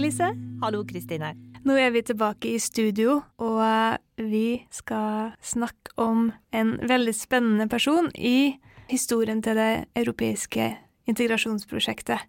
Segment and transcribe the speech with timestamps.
[0.00, 0.30] Lise.
[0.62, 1.34] Hallo, Kristine.
[1.68, 8.08] Nå er vi tilbake i studio, og vi skal snakke om en veldig spennende person
[8.16, 8.54] i
[8.88, 10.70] historien til det europeiske
[11.10, 12.24] integrasjonsprosjektet.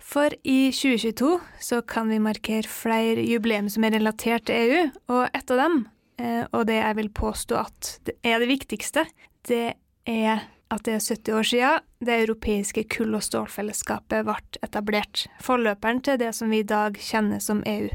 [0.00, 5.26] For i 2022 så kan vi markere flere jubileum som er relatert til EU, og
[5.36, 5.80] et av dem,
[6.16, 9.04] eh, og det jeg vil påstå at er det viktigste,
[9.44, 9.76] det
[10.08, 16.02] er at det er 70 år siden det europeiske kull- og stålfellesskapet ble etablert, forløperen
[16.04, 17.88] til det som vi i dag kjenner som EU,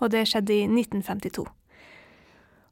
[0.00, 1.46] og det skjedde i 1952.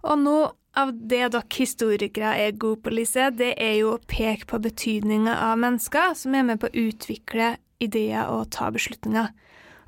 [0.06, 4.46] Og noe av det dere historikere er gode på, Lise, det er jo å peke
[4.50, 9.32] på betydninga av mennesker som er med på å utvikle ideer og ta beslutninger.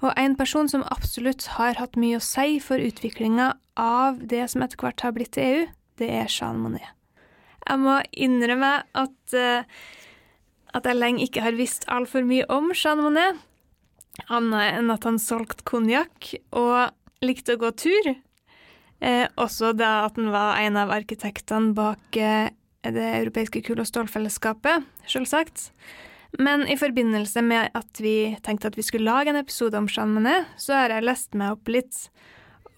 [0.00, 4.62] Og en person som absolutt har hatt mye å si for utviklinga av det som
[4.64, 5.66] etter hvert har blitt til EU,
[5.98, 6.97] det er Jean Monnet.
[7.68, 9.64] Jeg må innrømme at, uh,
[10.74, 13.42] at jeg lenge ikke har visst altfor mye om Jean Monnet,
[14.32, 16.88] annet enn at han solgte konjakk og
[17.24, 18.14] likte å gå tur.
[18.98, 22.50] Eh, også da at han var en av arkitektene bak eh,
[22.82, 25.68] det europeiske kull- og stålfellesskapet, selvsagt.
[26.42, 30.12] Men i forbindelse med at vi tenkte at vi skulle lage en episode om Jean
[30.12, 32.08] Monnet, så har jeg lest meg opp litt.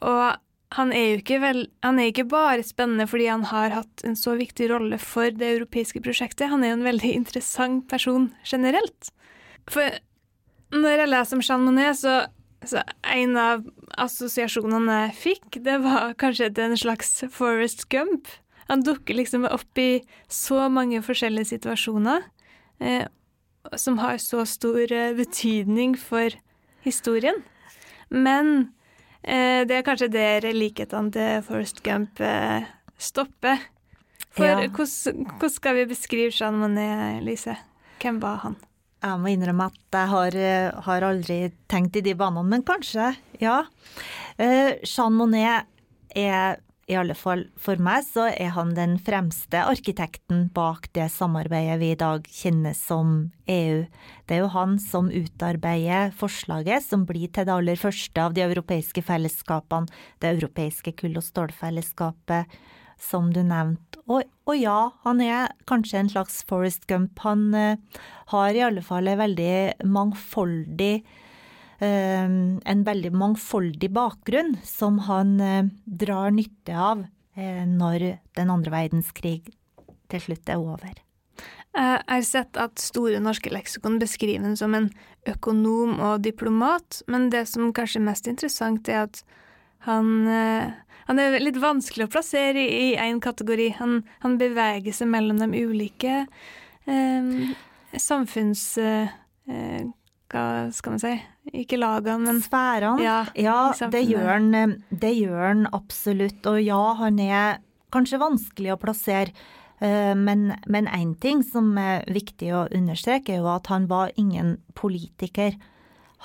[0.05, 0.37] Og
[0.77, 4.15] han er jo ikke, vel, han er ikke bare spennende fordi han har hatt en
[4.19, 9.11] så viktig rolle for det europeiske prosjektet, han er jo en veldig interessant person generelt.
[9.71, 9.99] For
[10.71, 12.15] når jeg leser om Jean Monnet, så,
[12.63, 13.67] så en av
[13.99, 18.31] assosiasjonene jeg fikk, det var kanskje til en slags Forest Gump.
[18.71, 22.23] Han dukker liksom opp i så mange forskjellige situasjoner
[22.79, 23.09] eh,
[23.75, 26.31] som har så stor eh, betydning for
[26.87, 27.43] historien.
[28.11, 28.71] Men
[29.23, 32.65] det er kanskje der likhetene til Forest Gump eh,
[32.99, 33.59] stopper.
[34.31, 34.55] For Ja.
[34.69, 37.57] hvordan, hvordan skal vi beskrive Jean Monnet, Lise?
[38.01, 38.57] Hvem var han?
[39.03, 41.39] Jeg må innrømme at jeg har, eh, har aldri
[41.69, 43.63] tenkt i de banene, men kanskje, ja.
[44.39, 45.65] Eh, Jean Monnet
[46.17, 46.59] er,
[46.91, 51.93] i alle fall for meg, så er han den fremste arkitekten bak det samarbeidet vi
[51.95, 53.85] i dag kjenner som EU.
[54.27, 58.43] Det er jo han som utarbeider forslaget som blir til det aller første av de
[58.47, 62.61] europeiske fellesskapene, det europeiske kull- og stålfellesskapet,
[63.01, 64.03] som du nevnte.
[64.11, 67.23] Og, og ja, han er kanskje en slags Forest Gump.
[67.25, 68.03] Han uh,
[68.35, 70.95] har i alle fall en veldig mangfoldig
[71.87, 79.53] en veldig mangfoldig bakgrunn som han eh, drar nytte av eh, når den andre verdenskrig
[80.11, 80.99] til slutt er over.
[81.71, 84.89] Jeg har sett at Store norske leksikon beskriver ham som en
[85.31, 89.23] økonom og diplomat, men det som kanskje er mest interessant, er at
[89.87, 90.73] han, eh,
[91.07, 93.71] han er litt vanskelig å plassere i én kategori.
[93.79, 96.27] Han, han beveger seg mellom de ulike
[96.85, 97.57] eh,
[97.97, 98.67] samfunns...
[98.79, 99.17] Eh,
[100.31, 101.17] hva skal man si?
[101.57, 103.03] Ikke lagene, men Sfærene?
[103.03, 106.47] Ja, ja det, gjør han, eh, det gjør han absolutt.
[106.47, 107.59] Og ja, han er
[107.95, 109.35] kanskje vanskelig å plassere.
[109.81, 114.59] eh, Men én ting som er viktig å understreke, er jo at han var ingen
[114.75, 115.57] politiker.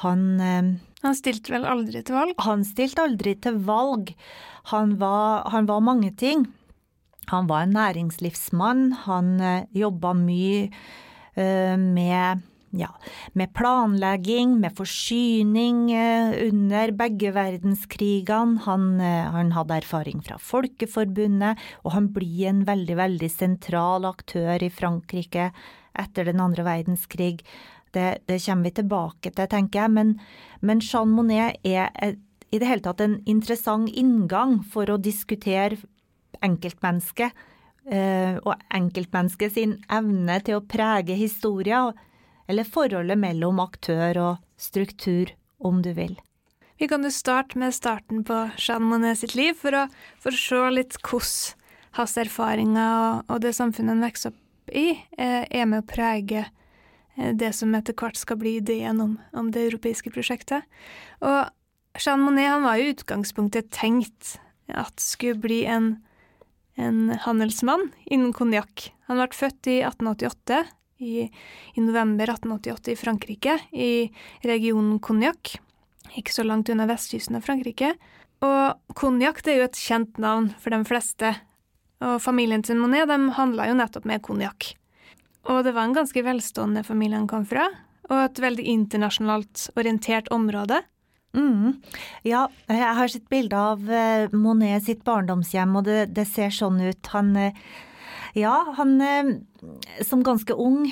[0.04, 0.76] Han eh,
[1.06, 2.34] han stilte vel aldri til valg.
[2.42, 4.16] Han stilte aldri til valg.
[4.72, 6.48] Han var, han var mange ting.
[7.30, 8.92] Han var en næringslivsmann.
[9.06, 9.38] Han
[9.72, 10.72] jobba mye
[11.78, 12.42] med,
[12.76, 12.92] ja,
[13.34, 18.62] med planlegging, med forsyning eh, under begge verdenskrigene.
[18.68, 24.64] Han, eh, han hadde erfaring fra Folkeforbundet, og han blir en veldig, veldig sentral aktør
[24.64, 25.52] i Frankrike
[25.96, 27.40] etter den andre verdenskrig.
[27.96, 29.96] Det, det kommer vi tilbake til, tenker jeg.
[29.96, 30.16] Men,
[30.60, 32.16] men Jean Monnet er
[32.52, 35.80] i det hele tatt en interessant inngang for å diskutere
[36.46, 37.32] enkeltmennesket.
[37.86, 41.84] eh, og enkeltmennesket sin evne til å prege historia,
[42.48, 46.16] eller forholdet mellom aktør og struktur, om du vil.
[46.78, 49.86] Vi kan jo starte med starten på Jean Monnet sitt liv, for å,
[50.28, 51.62] se litt hvordan
[51.96, 57.32] hans erfaringer og, det samfunnet han vokser opp i, eh, er med å prege eh,
[57.32, 60.68] det som etter hvert skal bli ideen om, om det europeiske prosjektet.
[61.24, 61.48] Og
[61.96, 64.36] Jean Monnet var jo utgangspunktet tenkt
[64.68, 65.94] at skulle bli en,
[66.76, 68.90] en handelsmann innen konjakk.
[69.08, 70.66] Han ble født i 1888
[70.98, 71.28] i,
[71.76, 73.92] i november 1888 i Frankrike, i
[74.48, 75.58] regionen Cognac.
[76.16, 77.96] Ikke så langt unna vestkysten av Frankrike.
[78.46, 81.34] Og konjakk er jo et kjent navn for de fleste.
[82.04, 84.74] Og familien til Monet de handla jo nettopp med konjakk.
[85.50, 87.68] Og det var en ganske velstående familie han kom fra,
[88.10, 90.82] og et veldig internasjonalt orientert område.
[91.36, 91.82] Mm.
[92.26, 96.80] Ja, jeg har sett bilde av eh, Monet sitt barndomshjem, og det, det ser sånn
[96.82, 97.12] ut.
[97.14, 97.58] Han eh,
[98.36, 99.32] ja, han eh,
[100.06, 100.86] som ganske ung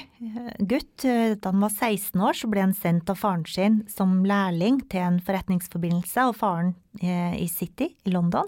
[0.59, 4.81] gutt, da han var 16 år, så ble han sendt av faren sin som lærling
[4.91, 6.73] til en forretningsforbindelse av faren
[7.03, 8.47] i City i London.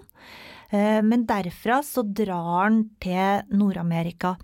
[0.70, 4.34] Men derfra så drar han til Nord-Amerika.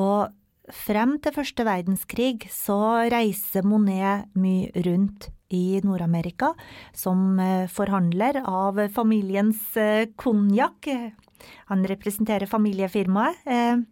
[0.00, 0.32] Og
[0.72, 2.78] frem til første verdenskrig så
[3.12, 6.52] reiser Monet mye rundt i Nord-Amerika
[6.96, 10.88] som eh, forhandler av familiens eh, konjakk.
[11.70, 13.42] Han representerer familiefirmaet.
[13.46, 13.82] Eh,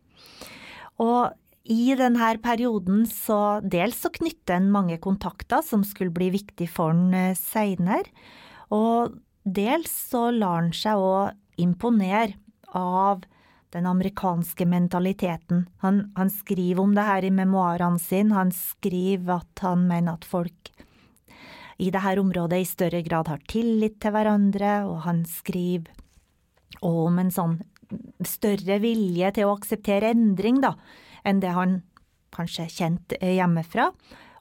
[1.00, 1.36] og
[1.70, 6.92] i denne perioden så dels så knytter han mange kontakter som skulle bli viktig for
[6.94, 8.08] han seinere,
[8.74, 12.38] og dels så lar han seg òg imponere
[12.76, 13.22] av
[13.70, 15.66] den amerikanske mentaliteten.
[15.84, 18.34] Han, han, skriver om det her i memoarene sine.
[18.34, 20.72] Han skriver at han mener at folk
[21.80, 25.94] i dette området i større grad har tillit til hverandre, og han skriver
[26.86, 27.58] om en sånn
[28.26, 30.74] større vilje til å akseptere endring, da,
[31.26, 31.80] enn det han
[32.34, 33.90] kanskje kjent hjemmefra.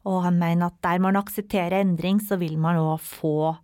[0.08, 3.56] Og han mener at der man aksepterer endring, så vil man òg få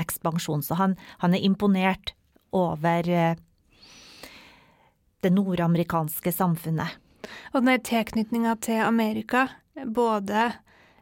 [0.00, 0.64] ekspansjon.
[0.64, 2.14] Så han, han er imponert
[2.54, 3.36] over eh,
[5.22, 6.98] det nordamerikanske samfunnet.
[7.54, 9.46] Og den tilknytninga til Amerika,
[9.86, 10.50] både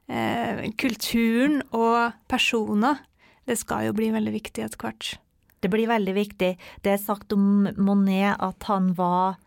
[0.06, 3.02] eh, kulturen og personer,
[3.48, 5.16] det skal jo bli veldig viktig etter hvert.
[5.62, 6.52] Det blir veldig viktig.
[6.82, 9.38] Det er sagt om Monet at han var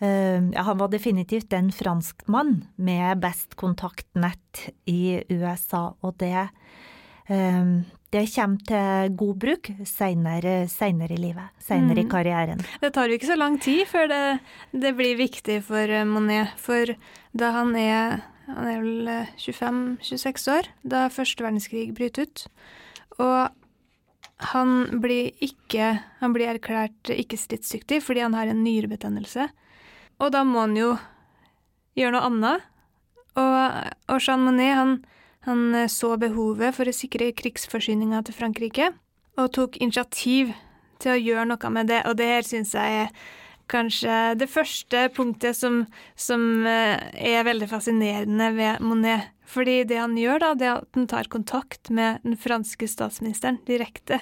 [0.00, 6.48] eh, ja, han var definitivt en franskmann med best kontaktnett i USA, og det
[7.28, 7.64] eh,
[8.10, 12.06] det kommer til god bruk seinere i livet, seinere mm.
[12.06, 12.64] i karrieren.
[12.82, 14.24] Det tar jo ikke så lang tid før det,
[14.74, 16.90] det blir viktig for Monet, for
[17.30, 18.18] da han er
[18.56, 22.44] han er vel 25-26 eh, år da første verdenskrig bryter ut.
[23.20, 23.59] Og
[24.40, 29.48] han blir ikke Han blir erklært ikke stridsdyktig fordi han har en nyrebetennelse.
[30.20, 30.94] Og da må han jo
[31.96, 32.66] gjøre noe annet.
[33.40, 33.54] Og,
[34.10, 34.96] og Jean Monnet han,
[35.48, 38.90] han så behovet for å sikre krigsforsyninga til Frankrike,
[39.38, 40.50] og tok initiativ
[41.00, 42.02] til å gjøre noe med det.
[42.10, 43.14] Og det her syns jeg er
[43.70, 45.84] kanskje det første punktet som,
[46.18, 49.30] som, eh, er veldig fascinerende ved Monet.
[49.50, 53.58] Fordi det han gjør, da, det er at han tar kontakt med den franske statsministeren
[53.68, 54.20] direkte.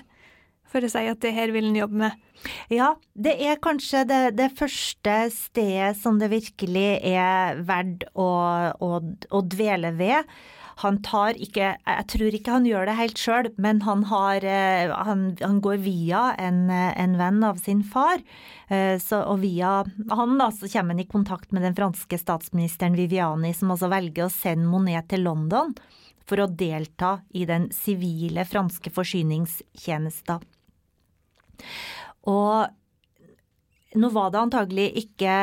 [0.69, 2.25] For å si at det her vil han jobbe med.
[2.73, 8.29] Ja, det er kanskje det, det første stedet som det virkelig er verdt å,
[8.85, 10.29] å, å dvele ved.
[10.83, 14.93] Han tar ikke Jeg tror ikke han gjør det helt sjøl, men han, har, eh,
[15.09, 18.23] han, han, går via en, en, venn av sin far.
[18.71, 19.81] Eh, så, og via
[20.13, 24.29] han da, så kommer han i kontakt med den franske statsministeren Viviani, som altså velger
[24.29, 25.75] å sende Monet til London
[26.29, 30.45] for å delta i den sivile franske forsyningstjenesten.
[32.29, 35.35] Og nå var det antagelig ikke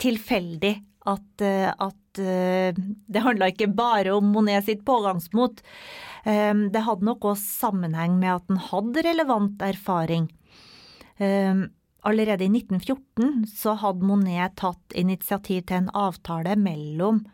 [0.00, 0.78] tilfeldig
[1.12, 5.62] at, at Eh, det handla ikke bare om Monet sitt pågangsmot.
[6.24, 10.30] Ehm, det hadde nok også sammenheng med at han hadde relevant erfaring.
[11.18, 11.68] Ehm,
[12.04, 17.24] allerede i 1914 så hadde Monet tatt initiativ til en avtale mellom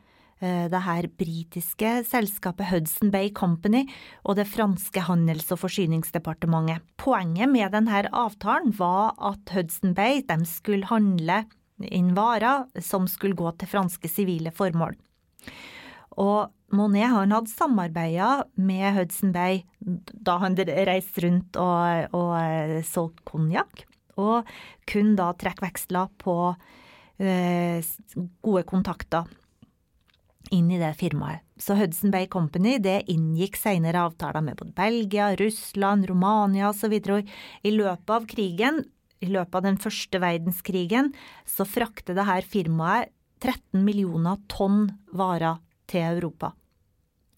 [0.40, 3.86] eh, det her britiske selskapet Hudson Bay Company
[4.24, 6.82] og det franske handels- og forsyningsdepartementet.
[6.96, 11.44] Poenget med denne avtalen var at Hudson Bay skulle handle
[11.88, 14.96] inn varer som skulle gå til franske sivile formål.
[16.20, 22.76] Og Monet han hadde samarbeida med Hudson Bay da han reiste rundt og, og eh,
[22.86, 23.82] solgte konjakk,
[24.20, 24.46] og
[24.90, 26.36] kunne da trekke veksler på
[27.18, 27.82] eh,
[28.44, 29.26] gode kontakter
[30.54, 31.42] inn i det firmaet.
[31.60, 36.94] Så Hudson Bay Company det inngikk senere avtaler med både Belgia, Russland, Romania osv.
[36.96, 38.80] I løpet av krigen
[39.20, 41.12] i løpet av den første verdenskrigen
[41.48, 46.52] så frakter dette firmaet 13 millioner tonn varer til Europa.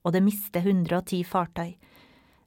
[0.02, 1.74] Og det mister 110 fartøy.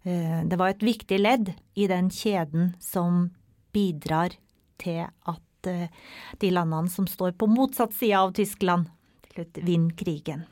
[0.04, 3.30] Eh, det var et viktig ledd i den kjeden som
[3.76, 4.36] bidrar
[4.82, 5.88] til at eh,
[6.44, 8.92] de landene som står på motsatt side av Tyskland,
[9.36, 10.46] vinner krigen.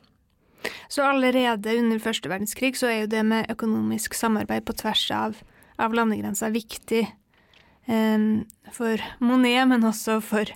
[0.92, 5.38] Så allerede under første verdenskrig så er jo det med økonomisk samarbeid på tvers av,
[5.80, 7.06] av landegrensa viktig
[7.84, 10.48] for Monet, men også for,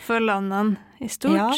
[0.00, 1.36] for landene i stort.
[1.36, 1.50] Ja.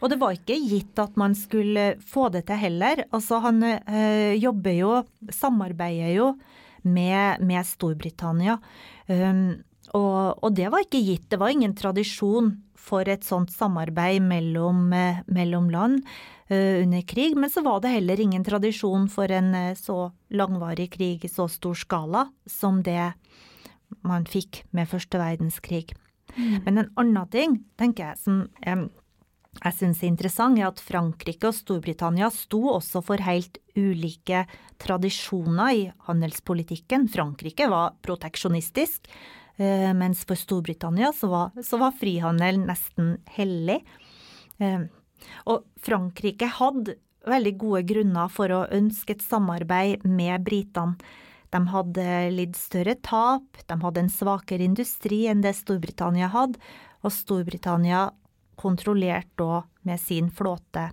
[0.00, 3.04] Og det var ikke gitt at man skulle få det til heller.
[3.12, 4.92] Altså han øh, jobber jo,
[5.32, 6.30] samarbeider jo
[6.82, 8.56] med, med Storbritannia.
[9.06, 9.60] Um,
[9.92, 11.28] og, og, det var ikke gitt.
[11.32, 16.00] Det var ingen tradisjon for et sånt samarbeid mellom, uh, mellom land
[16.48, 17.36] uh, under krig.
[17.36, 21.76] Men så var det heller ingen tradisjon for en så langvarig krig i så stor
[21.76, 23.12] skala som det
[24.06, 25.90] man fikk med første verdenskrig.
[26.36, 26.62] Mm.
[26.66, 28.88] Men en annen ting, tenker jeg, som um,
[29.58, 34.44] jeg syns er interessant, er at Frankrike og Storbritannia sto også for helt ulike
[34.80, 37.08] tradisjoner i handelspolitikken.
[37.10, 39.10] Frankrike var proteksjonistisk,
[39.58, 43.82] eh, mens for Storbritannia så var, så var frihandel nesten hellig.
[44.60, 44.86] Eh,
[45.50, 46.96] og Frankrike hadde
[47.28, 50.96] veldig gode grunner for å ønske et samarbeid med britene.
[51.50, 56.60] De hadde lidd større tap, de hadde en svakere industri enn det Storbritannia hadde,
[57.02, 58.08] og Storbritannia
[58.60, 60.90] kontrollerte da med sin flåte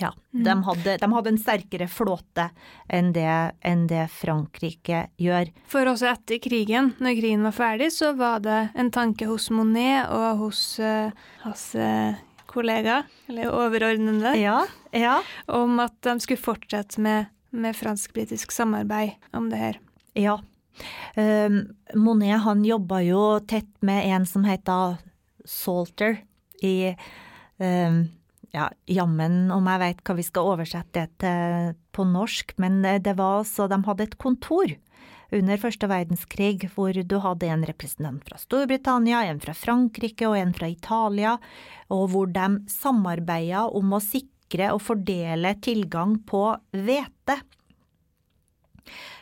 [0.00, 0.44] ja, mm.
[0.44, 2.48] de, hadde, de, hadde, en sterkere flåte
[2.90, 5.50] enn det, enn det, Frankrike gjør.
[5.70, 10.10] For også etter krigen, når krigen var ferdig, så var det en tanke hos Monet
[10.10, 11.14] og hos uh,
[11.44, 12.18] hans uh,
[12.50, 14.60] kollega, eller overordnede, ja,
[14.94, 15.20] ja.
[15.46, 19.80] om at de skulle fortsette med med fransk-britisk samarbeid om det her.
[20.18, 20.38] Ja.
[21.14, 21.60] Um,
[21.94, 24.98] Monet han jobba jo tett med en som heter
[25.46, 26.18] Salter
[26.64, 26.94] i
[27.62, 28.00] um,
[28.54, 33.14] ja, jammen om jeg veit hva vi skal oversette det til på norsk, men det
[33.18, 34.72] var altså De hadde et kontor
[35.34, 40.54] under første verdenskrig hvor du hadde en representant fra Storbritannia, en fra Frankrike og en
[40.54, 41.36] fra Italia,
[41.94, 47.40] og hvor de samarbeida om å sikre sikre og fordele tilgang på hvete.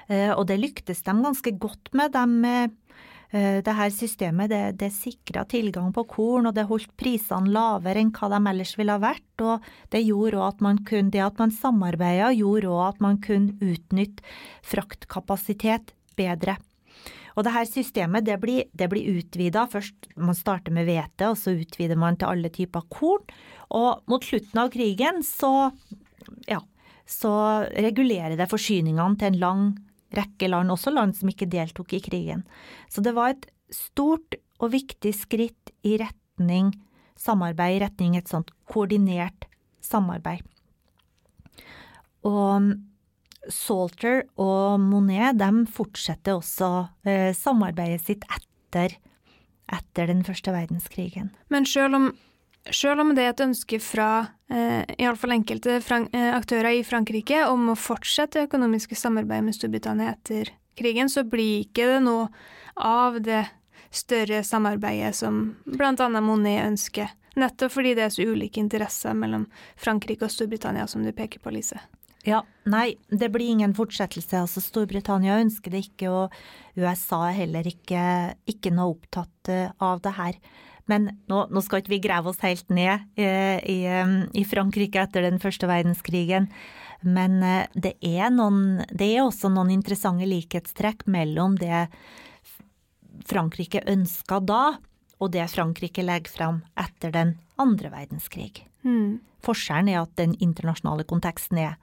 [0.08, 2.12] Eh, og det lyktes de ganske godt med.
[2.12, 2.70] De,
[3.32, 8.00] eh, det her systemet det, det sikra tilgang på korn, og det holdt prisene lavere
[8.00, 9.40] enn hva de ellers ville ha vært.
[9.40, 13.20] Og det gjorde òg at man kunne, det at man samarbeida, gjorde òg at man
[13.22, 14.22] kunne utnytte
[14.62, 16.58] fraktkapasitet bedre.
[17.32, 19.64] Og det her systemet det blir, det blir utvida.
[19.70, 23.24] Først man starter med hvete, og så utvider man til alle typer korn.
[23.72, 25.70] Og mot slutten av krigen så,
[26.50, 26.60] ja,
[27.08, 27.32] så
[27.72, 29.64] regulerer det forsyningene til en lang
[30.12, 32.44] rekke land, også land som ikke deltok i krigen.
[32.92, 36.72] Så det var et stort og viktig skritt i retning
[37.18, 39.46] samarbeid, i retning et sånt koordinert
[39.84, 40.44] samarbeid.
[42.28, 42.74] Og
[43.50, 46.68] Salter og Monet de fortsetter også
[47.08, 48.98] eh, samarbeidet sitt etter,
[49.72, 51.32] etter den første verdenskrigen.
[51.50, 52.10] Men selv om,
[52.70, 54.10] selv om det er et ønske fra
[54.52, 60.14] eh, iallfall enkelte eh, aktører i Frankrike om å fortsette det økonomiske samarbeidet med Storbritannia
[60.14, 62.28] etter krigen, så blir ikke det noe
[62.78, 63.44] av det
[63.92, 66.08] større samarbeidet som bl.a.
[66.20, 67.10] Monet ønsker.
[67.36, 69.46] Nettopp fordi det er så ulike interesser mellom
[69.80, 71.80] Frankrike og Storbritannia, som du peker på, Lise.
[72.22, 74.44] Ja, nei, det blir ingen fortsettelse.
[74.44, 76.36] Altså, Storbritannia ønsker det ikke, og
[76.78, 78.02] USA er heller ikke,
[78.50, 80.38] ikke noe opptatt eh, av det her.
[80.90, 85.02] Men nå, nå, skal ikke vi grave oss helt ned eh, i, eh, i, Frankrike
[85.02, 86.46] etter den første verdenskrigen.
[87.02, 87.40] Men
[87.74, 91.88] det er, noen, det er også noen interessante likhetstrekk mellom det
[93.26, 94.76] Frankrike ønska da,
[95.18, 98.62] og det Frankrike legger fram etter den andre verdenskrig.
[98.86, 99.18] Mm.
[99.42, 101.74] Forskjellen er at den internasjonale konteksten er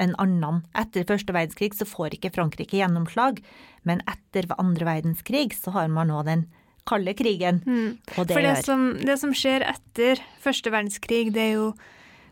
[0.00, 0.62] en annen.
[0.78, 3.40] Etter første verdenskrig så får ikke Frankrike gjennomslag,
[3.88, 6.46] men etter andre verdenskrig så har man nå den
[6.88, 7.62] kalde krigen.
[7.66, 7.98] Mm.
[8.16, 11.72] Og det For det som, det som skjer etter første verdenskrig, det er jo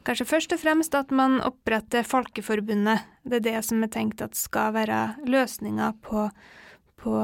[0.09, 3.05] kanskje først og fremst at man oppretter Folkeforbundet.
[3.29, 6.29] Det er det som er tenkt at skal være løsninga på,
[7.03, 7.19] på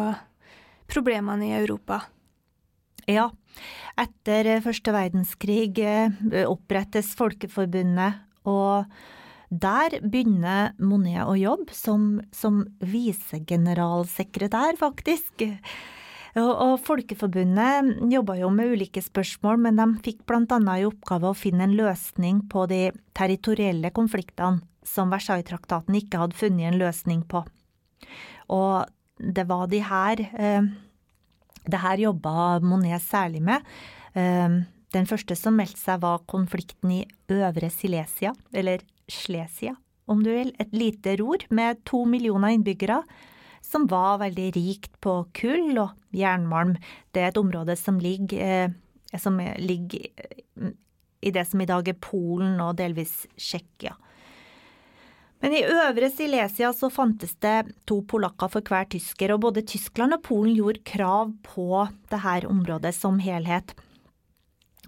[0.91, 2.03] problemene i Europa.
[3.11, 3.31] Ja.
[4.01, 8.91] Etter første verdenskrig eh, opprettes Folkeforbundet, og
[9.61, 15.44] der begynner Monet å jobbe som, som visegeneralsekretær, faktisk.
[16.34, 21.68] Og, Folkeforbundet jobba jo med ulike spørsmål, men de fikk annet i oppgave å finne
[21.68, 27.44] en løsning på de territorielle konfliktene som Versailles-traktaten ikke hadde funnet en løsning på.
[28.50, 28.84] Og
[29.18, 30.64] det var de her eh,
[31.64, 33.62] Det her jobba Monet særlig med.
[34.12, 39.75] Eh, den første som meldte seg, var konflikten i Øvre Silesia, eller Slesia,
[40.06, 43.02] om du vil, et lite ror med to millioner innbyggere,
[43.64, 46.76] som var veldig rikt på kull og jernmalm.
[47.12, 50.08] Det er et område som ligger, eh, som ligger
[51.25, 53.94] i det som i dag er Polen og delvis Tsjekkia.
[55.44, 60.16] Men i Øvre Silesia så fantes det to polakker for hver tysker, og både Tyskland
[60.16, 63.75] og Polen gjorde krav på dette området som helhet.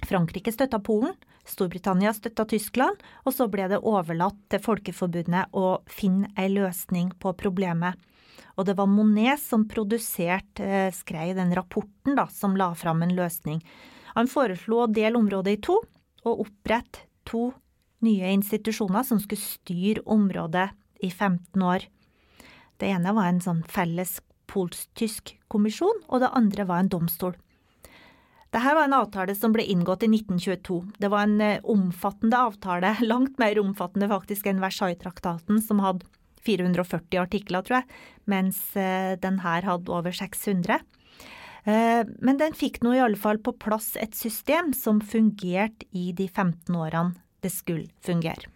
[0.07, 1.17] Frankrike støtta Polen,
[1.47, 7.33] Storbritannia støtta Tyskland, og så ble det overlatt til Folkeforbundet å finne ei løsning på
[7.39, 7.95] problemet.
[8.57, 13.15] Og det var Monet som produserte, eh, skrev den rapporten da, som la fram en
[13.15, 13.63] løsning.
[14.15, 15.81] Han foreslo å dele området i to,
[16.25, 17.53] og opprette to
[18.03, 20.71] nye institusjoner som skulle styre området
[21.03, 21.87] i 15 år.
[22.79, 27.37] Det ene var en sånn felles polsk-tysk kommisjon, og det andre var en domstol.
[28.57, 30.77] Dette var en avtale som ble inngått i 1922.
[30.97, 36.07] Det var en eh, omfattende avtale, langt mer omfattende faktisk enn Versailles-traktaten, som hadde
[36.47, 37.99] 440 artikler, tror jeg,
[38.33, 40.79] mens eh, den her hadde over 600.
[41.69, 46.15] Eh, men den fikk nå i alle fall på plass et system som fungerte i
[46.17, 47.13] de 15 årene
[47.45, 48.49] det skulle fungere.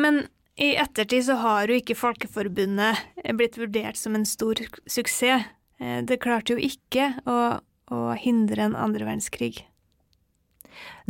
[0.00, 0.22] Men
[0.56, 3.04] i ettertid så har jo ikke Folkeforbundet
[3.36, 5.44] blitt vurdert som en stor suksess.
[6.08, 7.36] Det klarte jo ikke å
[7.92, 9.66] å hindre en andre verdenskrig?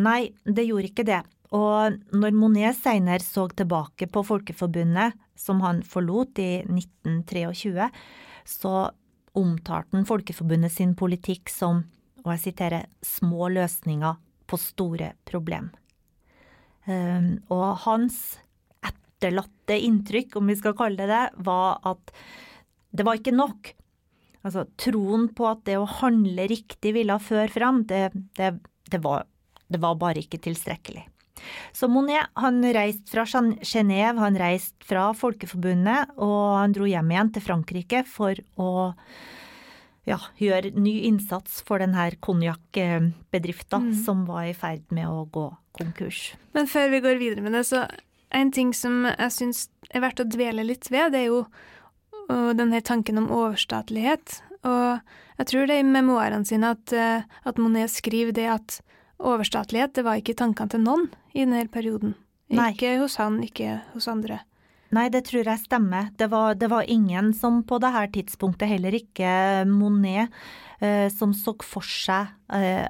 [0.02, 1.22] Nei, det gjorde ikke det.
[1.52, 7.88] Og når Monet senere så tilbake på Folkeforbundet, som han forlot i 1923,
[8.48, 8.74] så
[9.38, 11.84] omtalte han Folkeforbundet sin politikk som,
[12.24, 14.16] og jeg siterer, små løsninger
[14.48, 15.70] på store problem.
[16.86, 18.38] Um, og hans
[18.84, 22.16] etterlatte inntrykk, om vi skal kalle det det, var at
[22.92, 23.72] det var ikke nok.
[24.42, 28.08] Altså, troen på at det å handle riktig ville føre fram, det,
[28.38, 28.56] det,
[28.90, 29.26] det, var,
[29.70, 31.06] det var bare ikke tilstrekkelig.
[31.74, 37.32] Så Monet han reiste fra Genéve, han reiste fra Folkeforbundet, og han dro hjem igjen
[37.34, 38.72] til Frankrike for å
[40.08, 43.98] ja, gjøre ny innsats for denne konjakkbedriften mm.
[44.04, 46.32] som var i ferd med å gå konkurs.
[46.56, 47.86] Men før vi går videre med det, så
[48.34, 51.44] en ting som jeg syns er verdt å dvele litt ved, det er jo
[52.30, 54.40] og denne tanken om overstatlighet.
[54.68, 55.00] Og
[55.40, 58.78] jeg tror det er i memoarene sine at, eh, at, Monet skriver det at
[59.22, 62.16] overstatlighet, det var ikke tankene til noen i denne perioden.
[62.52, 62.72] Nei.
[62.74, 64.42] Ikke hos han, ikke hos andre.
[64.92, 66.10] Nei, det tror jeg stemmer.
[66.20, 70.34] Det var, det var ingen som på dette tidspunktet, heller ikke Monet,
[70.84, 72.84] eh, som så for seg eh,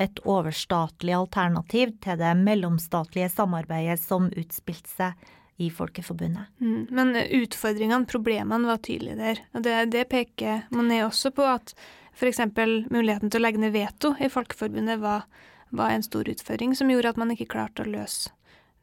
[0.00, 6.50] et overstatlig alternativ til det mellomstatlige samarbeidet som utspilte seg i Folkeforbundet.
[6.60, 9.42] Mm, men utfordringene, problemene, var tydelige der.
[9.54, 11.74] Og det, det peker Monet også på, at
[12.14, 12.42] f.eks.
[12.90, 15.26] muligheten til å legge ned veto i Folkeforbundet var,
[15.70, 18.34] var, en stor utfordring, som gjorde at man ikke klarte å løse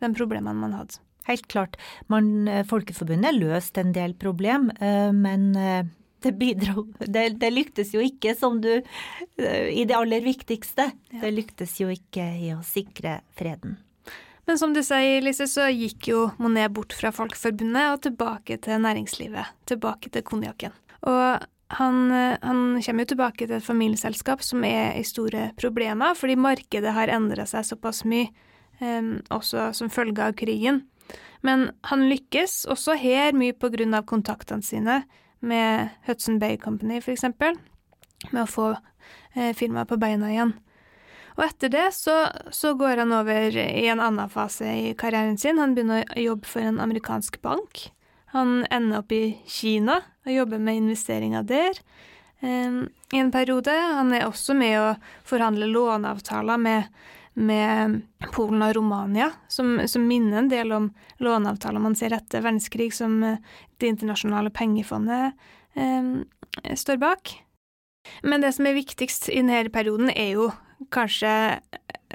[0.01, 1.01] de problemene man hadde.
[1.27, 1.77] Helt klart.
[2.10, 5.84] Man, eh, Folkeforbundet løste en del problem, eh, men eh,
[6.21, 8.69] det bidro det, det, lyktes jo ikke som du
[9.41, 10.91] I det aller viktigste.
[11.12, 11.21] Ja.
[11.23, 13.79] Det lyktes jo ikke i å sikre freden.
[14.49, 18.82] Men som du sier, Lise, så gikk jo Monet bort fra Folkeforbundet og tilbake til
[18.82, 19.54] næringslivet.
[19.69, 20.73] Tilbake til konjakken.
[21.08, 21.45] Og
[21.77, 21.99] han,
[22.41, 27.12] han, kommer jo tilbake til et familieselskap som er i store problemer, fordi markedet har
[27.13, 28.27] endra seg såpass mye,
[28.82, 30.84] um, også som følge av krigen.
[31.45, 35.01] Men han lykkes også her mye på grunn av kontaktene sine
[35.41, 37.58] med Hudson Bay Company, eksempel,
[38.30, 38.67] med å få
[39.34, 40.54] eh, firmaet på beina igjen.
[41.41, 45.58] Og etter det så, så, går han over i en annen fase i karrieren sin.
[45.58, 47.88] Han begynner å jobbe for en amerikansk bank.
[48.36, 51.82] Han ender opp i Kina og jobber med investeringer der
[52.45, 53.73] um, i en periode.
[53.73, 54.93] Han er også med å
[55.25, 56.93] forhandle låneavtaler med,
[57.34, 57.99] med
[58.38, 60.91] Polen og Romania, som, som, minner en del om
[61.25, 63.41] låneavtaler man ser etter verdenskrig, som eh,
[63.82, 65.34] Det internasjonale pengefondet
[65.73, 66.19] um,
[66.77, 67.39] står bak.
[68.21, 70.51] Men det som er viktigst i denne perioden, er jo
[70.89, 71.60] kanskje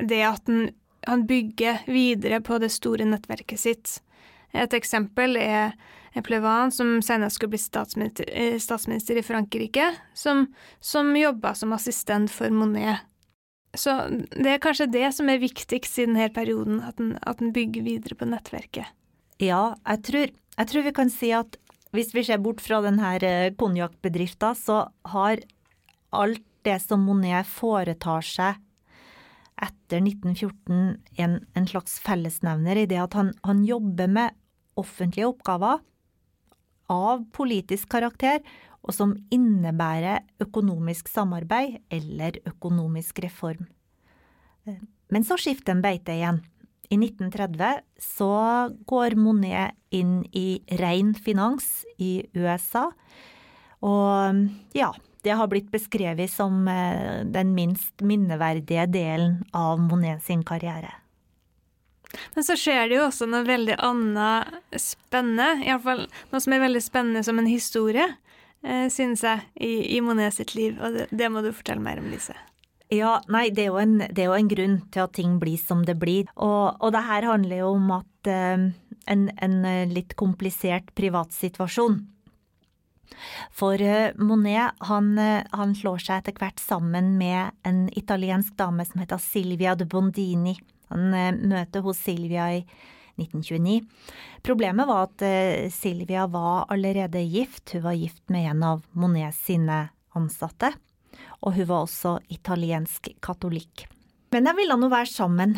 [0.01, 0.71] det at han,
[1.07, 3.99] han bygger videre på det store nettverket sitt.
[4.57, 5.77] Et eksempel er
[6.25, 10.47] Plevan, som senere skulle bli statsminister, eh, statsminister i Frankrike, som,
[10.81, 13.05] som jobba som assistent for Monet.
[13.77, 13.93] Så
[14.33, 18.29] det er kanskje det som er viktigst i denne perioden, at den, bygger videre på
[18.29, 18.89] nettverket.
[19.43, 21.59] Ja, jeg tror, jeg tror, vi kan si at
[21.93, 25.45] hvis vi ser bort fra denne eh, konjakkbedrifta, så har
[26.17, 28.63] alt det som Monet foretar seg
[29.57, 34.37] etter 1914 en, en slags fellesnevner i det at han, han, jobber med
[34.77, 35.81] offentlige oppgaver
[36.93, 38.43] av politisk karakter,
[38.87, 43.65] og som innebærer økonomisk samarbeid eller økonomisk reform.
[45.11, 46.39] Men så skifter en beite igjen.
[46.87, 48.31] I 1930 så
[48.87, 52.91] går Monet inn i ren finans i USA,
[53.83, 54.93] og ja,
[55.27, 60.93] det har blitt beskrevet som eh, den minst minneverdige delen av Monet sin karriere.
[62.35, 66.83] Men så skjer det jo også noe veldig annet spennende, iallfall noe som er veldig
[66.85, 68.07] spennende som en historie,
[68.63, 70.79] eh, synes jeg, i, i Monet sitt liv.
[70.79, 72.37] Og det, det, må du fortelle mer om, Lise.
[72.95, 75.59] Ja, nei, det er, jo en, det er jo en grunn til at ting blir
[75.59, 76.31] som det blir.
[76.39, 78.69] Og, og det her handler jo om at eh,
[79.11, 82.05] en, en litt komplisert privatsituasjon.
[83.55, 88.87] For eh, Monet han, eh, han, slår seg etter hvert sammen med en italiensk dame
[88.89, 90.57] som heter Silvia de Bondini.
[90.93, 92.63] Han eh, møter hos Silvia i
[93.17, 93.81] 1929.
[94.45, 95.23] Problemet var at
[95.73, 97.73] Silvia var allerede gift.
[97.73, 100.75] Hun var gift med en av Monet sine ansatte
[101.45, 103.87] og hun var også italiensk katolikk.
[104.35, 105.55] Men jeg ville nå være sammen,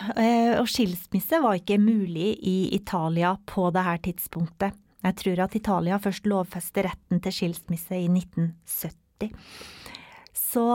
[0.61, 4.77] og skilsmisse var ikke mulig i Italia på dette tidspunktet.
[5.07, 9.31] Jeg tror at Italia først lovfester retten til skilsmisse i 1970.
[10.35, 10.67] Så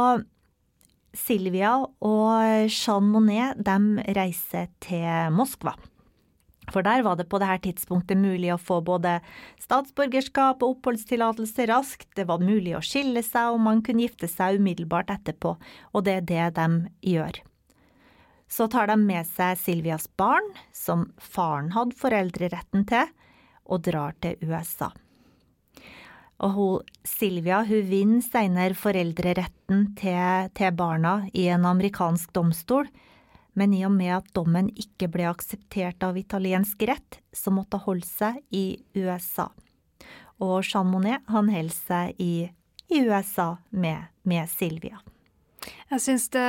[1.14, 5.76] Silvia og Jean Monnet de reiser til Moskva.
[6.72, 9.18] For der var det på dette tidspunktet mulig å få både
[9.62, 14.62] statsborgerskap og oppholdstillatelse raskt, det var mulig å skille seg, og man kunne gifte seg
[14.62, 15.58] umiddelbart etterpå,
[15.92, 16.70] og det er det de
[17.14, 17.42] gjør.
[18.48, 23.12] Så tar de med seg Silvias barn, som faren hadde foreldreretten til,
[23.66, 24.92] og drar til USA.
[26.44, 32.90] Og hun, Silvia hun vinner senere foreldreretten til, til barna i en amerikansk domstol,
[33.54, 37.86] men i og med at dommen ikke ble akseptert av italiensk rett, så måtte hun
[37.88, 39.52] holde seg i USA.
[40.42, 42.50] Og Jean Monnet han holder seg i,
[42.90, 45.00] i USA med, med, Silvia.
[45.94, 46.48] Jeg syns det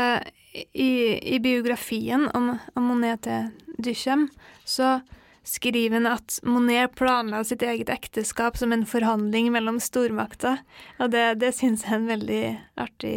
[0.73, 0.89] i,
[1.21, 4.27] i, biografien om, om Monet til Duchem,
[4.65, 4.97] så
[5.45, 10.63] skriver han at Monet planla sitt eget ekteskap som en forhandling mellom stormakter,
[10.99, 12.45] og det, det syns jeg er en veldig
[12.81, 13.17] artig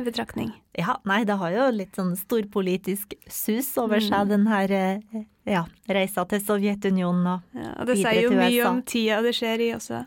[0.00, 0.50] betraktning.
[0.72, 4.08] Ja, nei, det har jo litt sånn storpolitisk sus over mm.
[4.08, 8.66] seg, den her eh, ja, reisa til Sovjetunionen og ja, og det sier jo mye
[8.66, 10.02] om tida det skjer i også.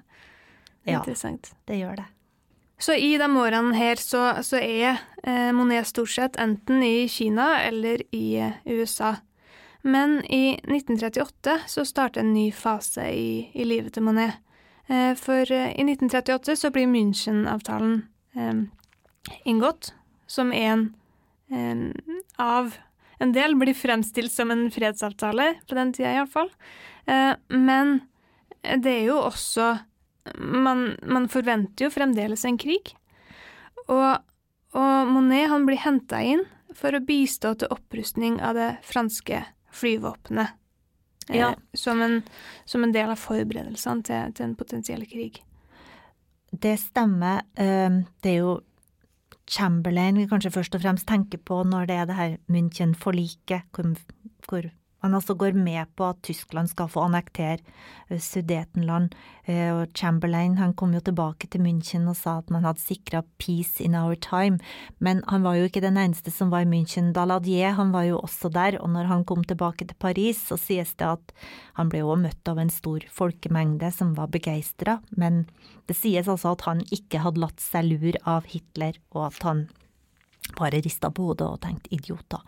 [0.88, 1.54] Ja, Interessant.
[1.68, 2.08] det gjør det.
[2.80, 7.56] Så i de årene her så, så er eh, Monet stort sett enten i Kina
[7.64, 9.16] eller i eh, USA.
[9.88, 14.42] Men i 1938 så starter en ny fase i, i livet til Monet.
[14.92, 18.02] Eh, for eh, i 1938 så blir München-avtalen
[18.36, 18.60] eh,
[19.48, 19.94] inngått,
[20.28, 20.90] som en
[22.36, 22.74] av
[23.24, 26.50] en del blir fremstilt som en fredsavtale, på den tida iallfall.
[27.48, 27.94] Men
[28.84, 29.70] det er jo også
[30.36, 32.92] man, man, forventer jo fremdeles en krig.
[33.88, 34.20] Og,
[34.76, 36.44] og Monet han blir henta inn
[36.76, 39.46] for å bistå til opprustning av det franske
[39.78, 40.56] flyvåpenet.
[41.30, 41.52] Eh, ja.
[41.52, 42.22] Eh, som, en,
[42.66, 45.42] som, en, del av forberedelsene til, til en potensiell krig.
[46.52, 47.44] Det stemmer.
[47.58, 48.58] Det er jo
[49.48, 53.94] Chamberlain vi kanskje først og fremst tenker på når det er det her München-forliket, hvor,
[54.48, 54.68] hvor
[55.08, 57.64] han altså går med på at Tyskland skal få annektere
[58.10, 59.16] eh, Sudetenland.
[59.48, 63.24] Eh, og Chamberlain han kom jo tilbake til München og sa at man hadde sikra
[63.40, 64.60] peace in our time.
[65.00, 67.14] Men han var jo ikke den eneste som var i München.
[67.16, 70.94] Daladier han var jo også der, og når han kom tilbake til Paris, så sies
[71.00, 71.34] det at
[71.80, 75.00] han ble også møtt av en stor folkemengde som var begeistra.
[75.16, 75.46] Men
[75.88, 79.68] det sies altså at han ikke hadde latt seg lure av Hitler, og at han
[80.58, 82.44] bare rista på hodet og tenkte idioter.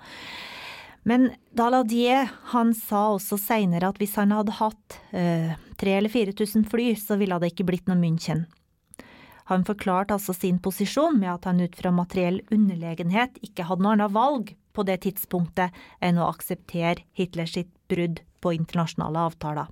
[1.08, 6.66] Men Daladier han sa også seinere at hvis han hadde hatt eh, 3000 eller 4000
[6.70, 8.46] fly, så ville det ikke blitt noe München.
[9.50, 13.96] Han forklarte altså sin posisjon med at han ut fra materiell underlegenhet ikke hadde noe
[13.96, 15.74] annet valg på det tidspunktet
[16.06, 17.58] enn å akseptere Hitlers
[17.90, 19.72] brudd på internasjonale avtaler.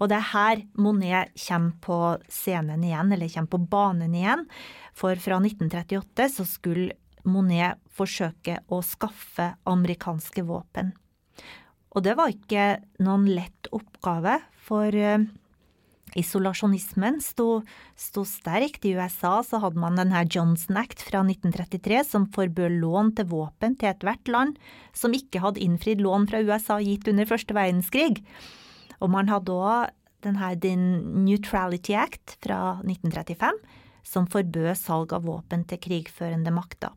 [0.00, 1.98] Og det er her Monet kommer på
[2.32, 4.44] scenen igjen, eller kommer på banen igjen,
[4.92, 6.96] for fra 1938 så skulle
[7.28, 10.92] Monet forsøke å skaffe amerikanske våpen.
[11.92, 15.24] Og det var ikke noen lett oppgave, for eh,
[16.18, 17.62] isolasjonismen sto,
[17.98, 18.86] sto, sterkt.
[18.88, 23.76] I USA så hadde man denne Johnson Act fra 1933 som forbød lån til våpen
[23.80, 24.56] til ethvert land
[24.96, 28.22] som ikke hadde innfridd lån fra USA gitt under første verdenskrig.
[29.02, 30.52] Og man hadde òg denne
[31.26, 33.62] Neutrality Act fra 1935
[34.06, 36.94] som forbød salg av våpen til krigførende makter.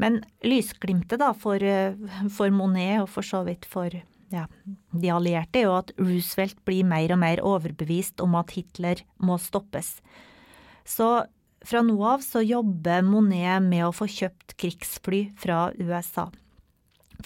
[0.00, 1.94] Men lysglimtet da for, eh,
[2.32, 3.92] for Monet, og for så vidt for
[4.30, 4.46] ja,
[4.94, 9.36] de allierte, er jo at Roosevelt blir mer og mer overbevist om at Hitler må
[9.42, 9.98] stoppes.
[10.86, 11.10] Så
[11.66, 16.30] fra nå av så jobber Monet med å få kjøpt krigsfly fra USA.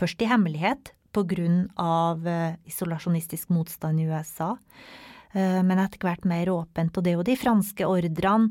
[0.01, 4.57] Først i hemmelighet av eh, isolasjonistisk motstand i USA
[5.31, 6.97] eh, men etter hvert mer åpent.
[6.97, 8.51] Og det er jo de franske ordrene.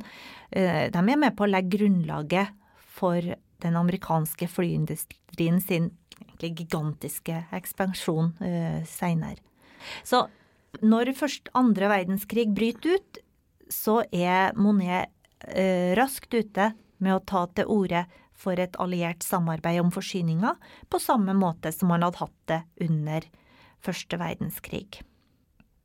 [0.54, 2.54] De er med på å legge grunnlaget
[2.93, 5.91] for den amerikanske flyindustrien sin
[6.43, 9.39] gigantiske ekspansjon uh, seinere.
[10.04, 10.26] Så
[10.84, 13.21] når først andre verdenskrig bryter ut,
[13.71, 15.12] så er Monet
[15.47, 16.73] uh, raskt ute
[17.04, 18.06] med å ta til orde
[18.43, 20.58] for et alliert samarbeid om forsyninger,
[20.89, 23.28] på samme måte som han hadde hatt det under
[23.84, 25.04] første verdenskrig.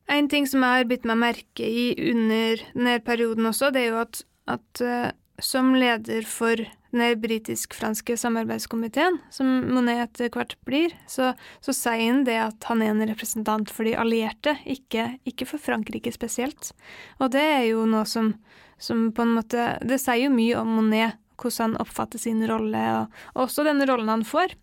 [0.09, 3.91] En ting som jeg har bitt meg merke i under denne perioden også, det er
[3.91, 5.11] jo at, at uh,
[5.43, 12.23] som leder for den britisk-franske samarbeidskomiteen, som Monet etter hvert blir, så, så, sier han
[12.27, 16.71] det at han er en representant for de allierte, ikke, ikke, for Frankrike spesielt.
[17.19, 18.33] Og det er jo noe som,
[18.81, 22.81] som på en måte Det sier jo mye om Monet, hvordan han oppfatter sin rolle,
[22.97, 24.57] og, og også den rollen han får.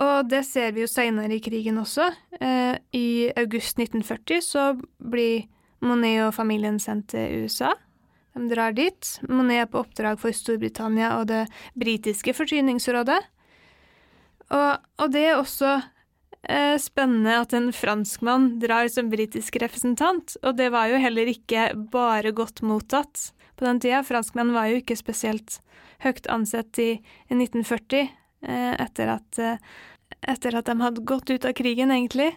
[0.00, 2.08] Og det ser vi jo seinere i krigen også.
[2.40, 5.48] Eh, I august 1940 så blir
[5.82, 7.74] Monet og familien sendt til USA.
[8.32, 9.08] De drar dit.
[9.28, 11.44] Monet er på oppdrag for Storbritannia og det
[11.78, 13.20] britiske forsyningsrådet.
[14.52, 15.74] Og, og det er også
[16.48, 21.70] eh, spennende at en franskmann drar som britisk representant, og det var jo heller ikke
[21.92, 24.02] bare godt mottatt på den tida.
[24.06, 25.60] Franskmenn var jo ikke spesielt
[26.02, 26.90] høyt ansett i,
[27.28, 28.08] i 1940,
[28.48, 29.60] eh, etter, at, eh,
[30.34, 32.32] etter at de hadde gått ut av krigen, egentlig.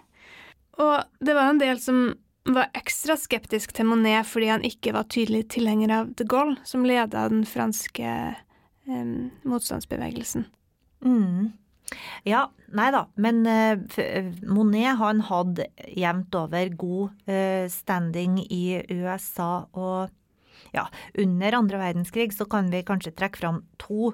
[0.80, 2.08] Og det var en del som
[2.54, 6.86] var ekstra skeptisk til Monet fordi han ikke var tydelig tilhenger av de Gaulle, som
[6.86, 9.14] leda den franske eh,
[9.48, 10.46] motstandsbevegelsen.
[11.06, 11.54] Mm.
[12.26, 19.66] Ja, nei da, men eh, Monet han hadde jevnt over god eh, standing i USA,
[19.74, 20.14] og
[20.76, 20.88] ja,
[21.22, 24.14] under andre verdenskrig så kan vi kanskje trekke fram to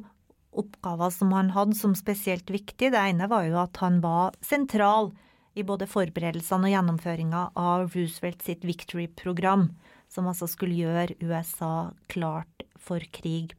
[0.51, 2.91] oppgaver som han hadde som spesielt viktig.
[2.91, 5.13] Det ene var jo at han var sentral
[5.57, 9.69] i både forberedelsene og gjennomføringa av Roosevelt sitt Victory-program,
[10.11, 13.55] som altså skulle gjøre USA klart for krig.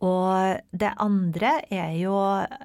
[0.00, 2.16] Og det andre er jo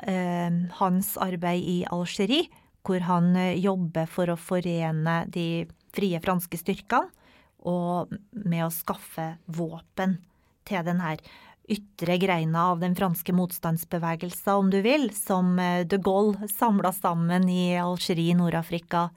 [0.08, 2.48] eh, hans arbeid i Algerie,
[2.86, 7.12] hvor han eh, jobber for å forene de frie franske styrkene
[7.66, 8.14] og
[8.46, 10.20] med å skaffe våpen
[10.68, 11.16] til denne
[11.68, 17.50] ytre greina av den franske motstandsbevegelsen, om du vil, som eh, de Gaulle samla sammen
[17.50, 19.10] i Algerie, Nord-Afrika,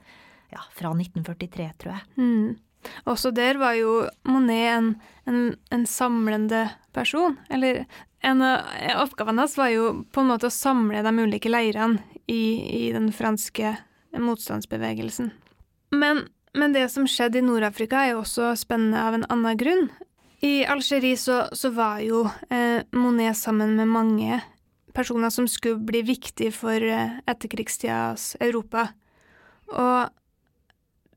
[0.49, 2.07] ja, fra 1943, tror jeg.
[2.17, 2.57] Mm.
[3.11, 4.93] Også der var jo Monet en,
[5.29, 7.37] en, en samlende person.
[7.49, 7.83] Eller
[8.25, 8.65] en av
[9.03, 13.11] oppgavene hans var jo på en måte å samle de ulike leirene i, i den
[13.15, 13.75] franske
[14.17, 15.31] motstandsbevegelsen.
[15.91, 19.89] Men, men det som skjedde i Nord-Afrika, er jo også spennende av en annen grunn.
[20.41, 24.39] I Algerie så, så, var jo eh, Monet sammen med mange
[24.93, 28.87] personer som skulle bli viktige for eh, etterkrigstidas Europa.
[29.67, 30.07] Og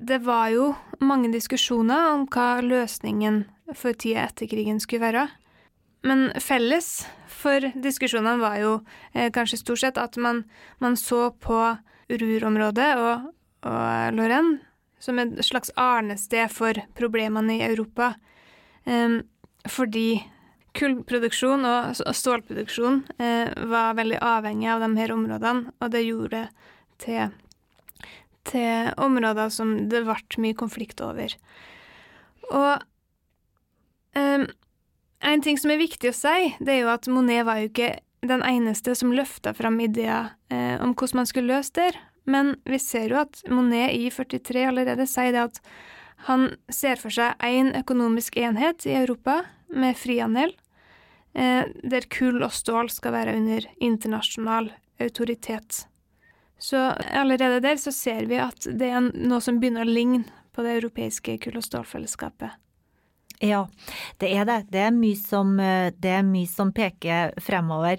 [0.02, 3.44] det var jo mange diskusjoner om hva løsningen
[3.78, 5.28] for tida etter krigen skulle være.
[6.02, 8.74] Men felles for diskusjonene var jo
[9.14, 10.42] eh, kanskje stort sett at man,
[10.82, 11.62] man så på
[12.10, 13.30] Ruhr-området og,
[13.70, 14.58] og Lorraine
[15.02, 18.12] som et slags arnested for problemene i Europa.
[18.88, 19.20] Um,
[19.70, 20.22] fordi
[20.76, 26.46] kullproduksjon og stålproduksjon eh, var veldig avhengig av de her områdene, og det gjorde
[27.02, 27.34] til,
[28.48, 31.34] til områder som det ble mye konflikt over.
[32.52, 32.86] Og
[34.16, 34.46] um,
[35.22, 37.94] en ting som er viktig å si, det er jo at Monet var jo ikke
[38.26, 41.92] den eneste som løfta fram ideer eh, om hvordan man skulle løse det,
[42.24, 45.62] men vi ser jo at Monet i 43 allerede sier det at
[46.28, 49.40] han ser for seg én økonomisk enhet i Europa
[49.72, 50.54] med frihandel,
[51.34, 54.70] eh, der kull og stål skal være under internasjonal
[55.02, 55.86] autoritet.
[56.62, 56.78] Så
[57.10, 60.76] allerede der så ser vi at det er noe som begynner å ligne på det
[60.78, 62.52] europeiske kull- og stålfellesskapet.
[63.42, 63.64] Ja,
[64.22, 64.60] det er det.
[64.70, 67.98] Det er mye som, eh, det er mye som peker fremover.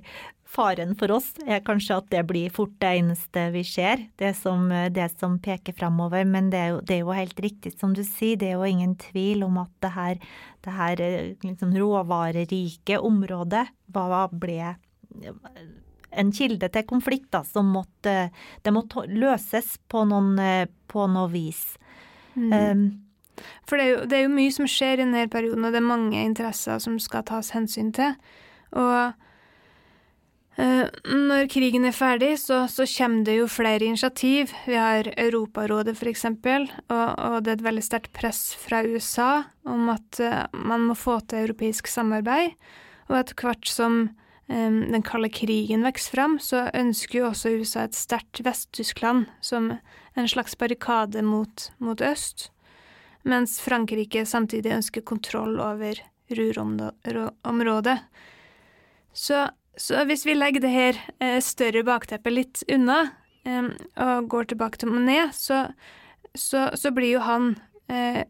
[0.54, 4.68] Faren for oss er kanskje at det blir fort det eneste vi ser, det som,
[4.70, 6.28] det som peker framover.
[6.30, 8.70] Men det er, jo, det er, jo, helt riktig som du sier, det er jo
[8.70, 10.20] ingen tvil om at det her,
[10.66, 11.02] det her
[11.42, 14.76] liksom råvarerike området hva ble
[16.14, 18.30] en kilde til konflikt da, som måtte,
[18.62, 20.38] det måtte løses på, noen,
[20.90, 21.66] på noe vis.
[22.38, 22.54] Mm.
[22.54, 22.86] Um,
[23.66, 25.82] for det er, jo, det er, jo, mye som skjer i denne perioden, og det
[25.82, 28.14] er mange interesser som skal tas hensyn til.
[28.78, 29.23] Og Eh,
[30.58, 34.52] når krigen er ferdig, så, så, kommer det jo flere initiativ.
[34.68, 39.90] Vi har Europarådet, eksempel, og, og det er et veldig sterkt press fra USA om
[39.90, 42.54] at uh, man må få til europeisk samarbeid.
[43.10, 43.98] Og etter hvert som
[44.46, 49.72] um, den kalde krigen vokser fram, så ønsker jo også USA et sterkt Vest-Tyskland som
[50.14, 52.52] en slags barrikade mot, mot øst,
[53.26, 55.98] mens Frankrike samtidig ønsker kontroll over
[56.30, 57.98] Ruhr-området.
[59.14, 59.48] Så
[59.80, 63.00] så hvis vi legger det her eh, større bakteppet litt unna,
[63.48, 63.72] eh,
[64.06, 65.66] og går tilbake til Monet, så,
[66.38, 67.56] så, så blir jo han
[67.90, 68.24] eh,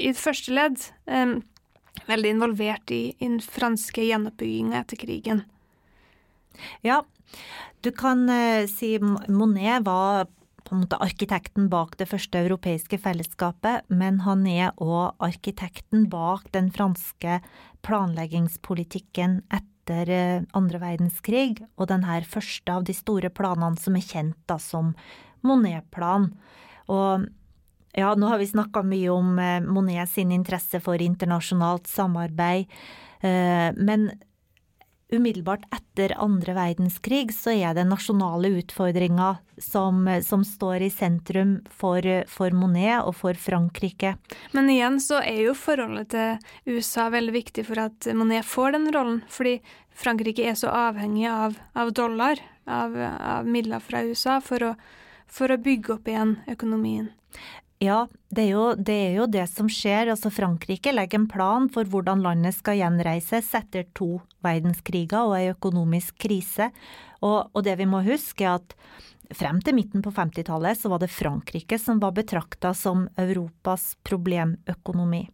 [0.00, 0.80] i første ledd
[2.08, 5.42] veldig involvert i, i den franske gjenoppbygginga etter krigen.
[6.86, 7.02] Ja,
[7.84, 8.24] du kan
[8.70, 10.30] si Monet var
[10.64, 16.48] på en måte arkitekten bak det første europeiske fellesskapet, men han er òg arkitekten bak
[16.56, 17.40] den franske
[17.84, 24.06] planleggingspolitikken etter eh, andre verdenskrig, og den her første av de store planene som er
[24.06, 24.94] kjent da som
[25.46, 26.30] Monet-plan.
[26.92, 27.28] Og
[27.96, 32.70] ja, nå har vi snakka mye om eh, Monet sin interesse for internasjonalt samarbeid,
[33.20, 34.06] men
[35.12, 42.04] umiddelbart etter andre verdenskrig så er det nasjonale utfordringer som, som står i sentrum for,
[42.30, 44.14] for, Monet og for Frankrike.
[44.56, 48.90] Men igjen så er jo forholdet til USA veldig viktig for at Monet får den
[48.94, 49.58] rollen, fordi
[50.00, 54.74] Frankrike er så avhengig av, av dollar, av, av, midler fra USA, for å,
[55.28, 57.10] for å bygge opp igjen økonomien.
[57.80, 60.10] Ja, det er, jo, det er, jo, det som skjer.
[60.12, 65.46] Altså Frankrike legger en plan for hvordan landet skal gjenreises etter to verdenskriger og ei
[65.54, 66.68] økonomisk krise.
[67.24, 68.76] Og, og, det vi må huske, er at
[69.36, 75.24] frem til midten på 50-tallet så var det Frankrike som var betrakta som Europas problemøkonomi.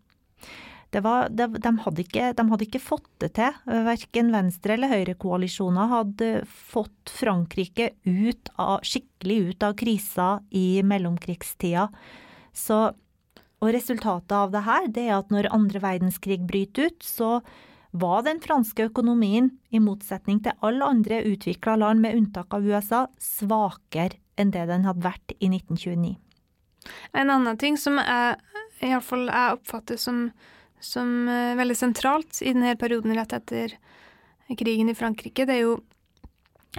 [1.02, 3.56] Var, de, de, hadde ikke, de, hadde ikke, fått det til.
[3.66, 11.88] Verken venstre- eller høyrekoalisjoner hadde fått Frankrike ut av, skikkelig ut av krisa i mellomkrigstida.
[12.56, 12.80] Så,
[13.60, 17.40] og resultatet av det her, det er at når andre verdenskrig bryter ut, så
[17.96, 23.06] var den franske økonomien, i motsetning til alle andre utvikla land med unntak av USA,
[23.20, 26.16] svakere enn det den hadde vært i 1929.
[27.16, 30.28] En annen ting som iallfall jeg oppfatter som,
[30.82, 33.76] som er veldig sentralt i denne perioden rett etter
[34.56, 35.76] krigen i Frankrike, det er jo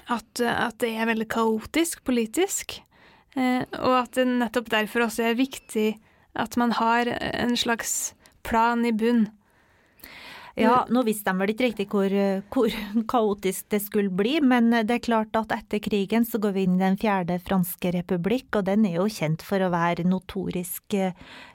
[0.06, 2.78] at, at det er veldig kaotisk politisk.
[3.38, 5.90] Eh, og at det nettopp derfor også er viktig
[6.38, 8.14] at man har en slags
[8.46, 9.28] plan i bunn.
[10.58, 12.14] Ja, nå visste de vel ikke riktig hvor,
[12.54, 12.78] hvor,
[13.10, 16.80] kaotisk det skulle bli, men det er klart at etter krigen så går vi inn
[16.80, 20.98] i den fjerde franske republikk, og den er jo kjent for å være notorisk,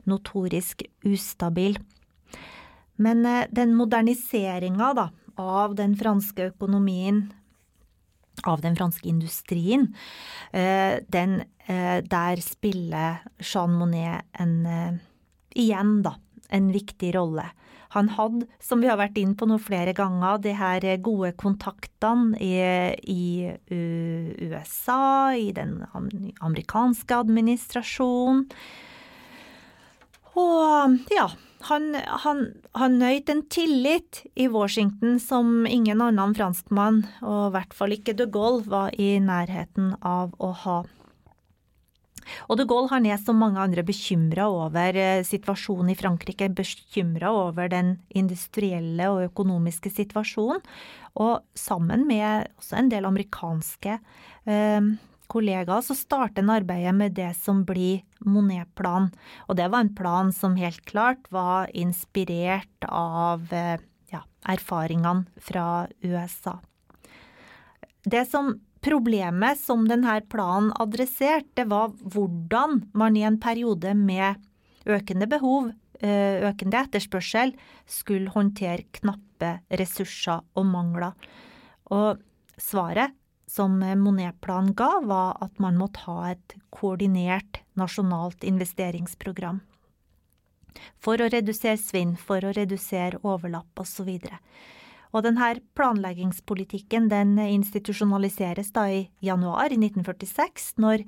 [0.06, 1.80] notorisk ustabil.
[2.96, 7.30] Men eh, den moderniseringa av den franske økonomien
[8.48, 9.94] av den franske industrien.
[10.50, 15.00] Eh, den, eh, der spiller Jean Monnet en
[15.54, 16.16] igjen, da,
[16.48, 17.44] en viktig rolle.
[17.92, 22.38] Han hadde, som vi har vært inn på nå flere ganger, de her gode kontaktene
[22.40, 22.56] i,
[23.04, 23.52] i
[24.48, 28.46] USA, i den amerikanske administrasjonen.
[30.40, 31.28] Og ja,
[31.68, 31.92] han,
[32.24, 32.46] han,
[32.78, 38.16] han nøyt en tillit i Washington som ingen annen franskmann, og i hvert fall ikke
[38.18, 40.80] de Gaulle, var i nærheten av å ha.
[42.48, 47.32] Og de Gaulle han er som mange andre bekymra over eh, situasjonen i Frankrike, bekymra
[47.34, 50.62] over den industrielle og økonomiske situasjonen,
[51.22, 54.92] og sammen med også en del amerikanske eh,
[55.32, 59.10] kollegaer, så starter en arbeidet med det som blir Monet-planen.
[59.48, 63.80] Og det var en plan som helt klart var inspirert av eh,
[64.12, 66.58] ja, erfaringene fra USA.
[68.02, 74.40] Det som Problemet som denne planen adresserte, var hvordan man i en periode med
[74.90, 75.70] økende behov,
[76.02, 77.54] eh, økende etterspørsel,
[77.86, 81.14] skulle håndtere knappe ressurser og mangler.
[81.94, 82.18] Og
[82.58, 83.14] svaret
[83.52, 89.60] som Monet-planen ga, var at man måtte ha et koordinert nasjonalt investeringsprogram.
[91.04, 94.08] For å redusere svinn, for å redusere overlapp osv.
[94.08, 94.32] Og,
[95.12, 101.04] og denne planleggingspolitikken den institusjonaliseres da i januar 1946, når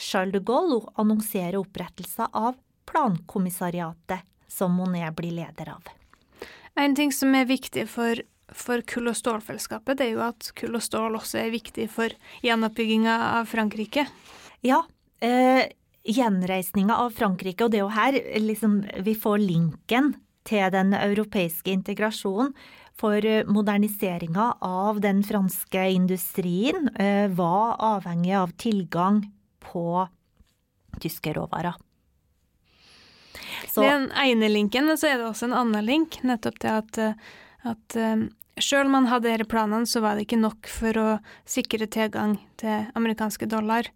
[0.00, 2.54] Charles de Gaulle annonserer opprettelse av
[2.86, 5.90] Plankommissariatet, som Monet blir leder av.
[6.78, 8.22] En ting som er viktig for
[8.56, 12.14] for kull- og stålfellesskapet, det er jo at kull og stål også er viktig for
[12.44, 14.06] gjenoppbygginga av Frankrike.
[14.66, 14.82] Ja,
[15.20, 15.70] eh,
[16.04, 20.14] gjenreisninga av Frankrike, og det er jo her liksom, vi får linken
[20.48, 22.54] til den europeiske integrasjonen.
[23.00, 29.22] For eh, moderniseringa av den franske industrien eh, var avhengig av tilgang
[29.64, 30.08] på
[31.00, 31.78] tyske råvarer.
[33.68, 37.00] Så, den ene linken, men så er det også en annen link, nettopp det at,
[37.00, 37.14] eh,
[37.70, 37.96] at
[38.60, 41.08] Sjøl om man hadde disse planene, så var det ikke nok for å
[41.48, 43.88] sikre tilgang til amerikanske dollar.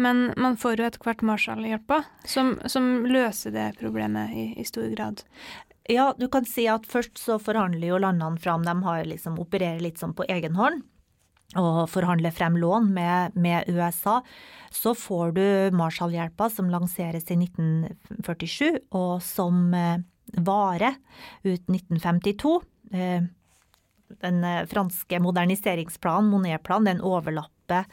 [0.00, 4.88] Men man får jo etter hvert Marshall-hjelpa, som, som, løser det problemet i, i, stor
[4.92, 5.24] grad.
[5.90, 9.82] Ja, du kan si at først så forhandler jo landene fram, de har liksom opererer
[9.82, 10.84] litt sånn på egen hånd.
[11.58, 14.20] Og forhandler frem lån med, med USA.
[14.70, 19.98] Så får du Marshall-hjelpa, som lanseres i 1947, og som eh,
[20.46, 20.94] vare
[21.42, 22.54] ut 1952.
[24.22, 27.86] Den franske moderniseringsplanen, Monet-planen, den overlapper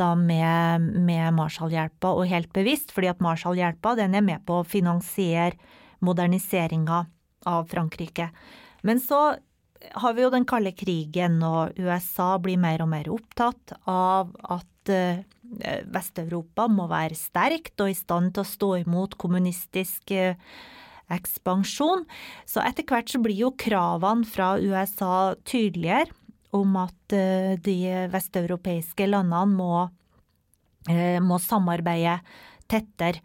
[0.00, 4.66] da med, med Marshallhjelpa, og helt bevisst, fordi at Marshallhjelpa den er med på å
[4.66, 5.58] finansiere
[6.04, 7.04] moderniseringa
[7.50, 8.30] av Frankrike.
[8.82, 9.34] Men så
[10.02, 14.92] har vi jo den kalde krigen, og USA blir mer og mer opptatt av at
[14.92, 15.22] eh,
[15.90, 20.36] Vest-Europa må være sterkt og i stand til å stå imot kommunistisk eh,
[21.12, 22.06] ekspansjon.
[22.48, 26.14] Så etter hvert så blir jo kravene fra USA tydeligere
[26.56, 27.76] om at eh, de
[28.10, 29.86] vesteuropeiske landene må,
[30.90, 32.18] eh, må samarbeide
[32.70, 33.22] tettere.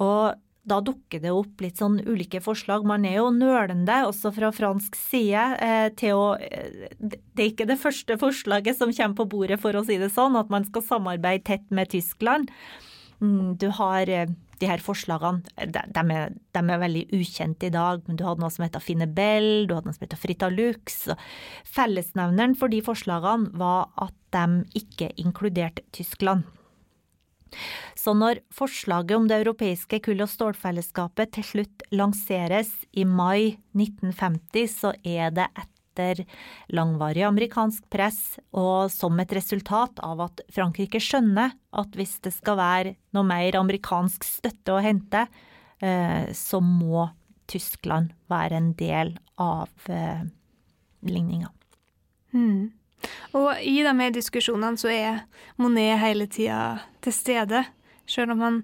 [0.00, 0.36] Og
[0.66, 2.86] da dukker det opp litt sånn ulike forslag.
[2.88, 6.26] Man er jo nølende, også fra fransk side, eh, til å
[6.98, 10.36] Det er ikke det første forslaget som kommer på bordet, for å si det sånn,
[10.36, 12.50] at man skal samarbeide tett med Tyskland.
[13.20, 14.06] Mm, du har
[14.60, 18.42] de her forslagene de, de, er, de, er, veldig ukjente i dag, men du hadde
[18.42, 20.98] noe som heter Finebell, du hadde noe som heter Fritalux.
[21.76, 26.46] Fellesnevneren for de forslagene var at de ikke inkluderte Tyskland.
[27.96, 34.66] Så når forslaget om det europeiske kull- og stålfellesskapet til slutt lanseres i mai 1950,
[34.82, 36.24] så er det et etter
[36.68, 42.58] langvarig amerikansk press og som et resultat av at Frankrike skjønner at hvis det skal
[42.60, 45.26] være noe mer amerikansk støtte å hente,
[45.80, 47.08] eh, så må
[47.46, 50.26] Tyskland være en del av eh,
[51.06, 51.50] ligninga.
[52.34, 52.72] Mm.
[53.36, 55.24] Og i de her diskusjonene så er
[55.60, 57.64] Monet hele tida til stede.
[58.06, 58.62] Selv om han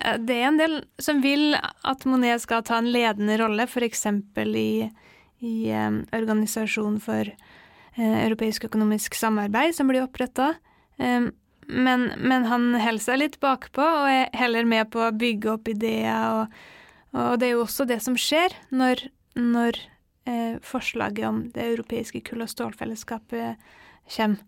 [0.00, 4.06] eh, Det er en del som vil at Monet skal ta en ledende rolle, f.eks.
[4.06, 4.70] i
[5.46, 7.30] i eh, Organisasjonen for
[7.96, 10.54] eh, europeisk økonomisk samarbeid, som blir oppretta.
[10.98, 11.28] Eh,
[11.66, 15.70] men, men, han holder seg litt bakpå og er heller med på å bygge opp
[15.72, 16.42] ideer.
[16.42, 16.60] Og,
[17.16, 19.80] og det er jo også det som skjer når, når
[20.30, 23.66] eh, forslaget om det europeiske kull- og stålfellesskapet
[24.16, 24.44] kommer.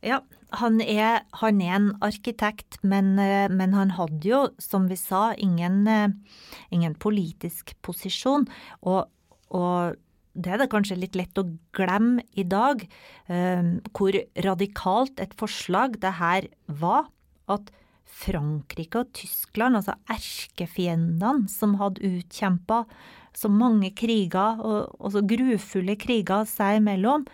[0.00, 0.22] Ja,
[0.56, 5.84] han er, han er, en arkitekt, men, men, han hadde jo, som vi sa, ingen,
[6.72, 8.46] ingen politisk posisjon.
[8.80, 9.04] Og
[9.50, 9.98] og
[10.40, 12.84] det er det kanskje litt lett å glemme i dag,
[13.28, 17.10] eh, hvor radikalt et forslag det her var.
[17.50, 17.72] At
[18.20, 22.84] Frankrike og Tyskland, altså erkefiendene som hadde utkjempa
[23.36, 27.26] så mange kriger, og, og så grufulle kriger seg imellom,